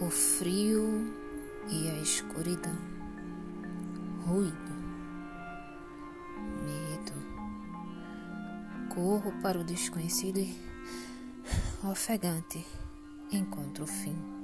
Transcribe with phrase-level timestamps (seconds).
[0.00, 1.14] o frio
[1.68, 2.76] e a escuridão,
[4.26, 4.72] ruído,
[6.64, 7.12] medo.
[8.88, 10.56] Corro para o desconhecido e,
[11.84, 12.66] ofegante,
[13.30, 14.39] encontro o fim.